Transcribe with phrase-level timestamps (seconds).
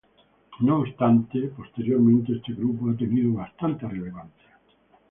[0.61, 4.59] No obstante, posteriormente, este grupo ha tenido bastante relevancia.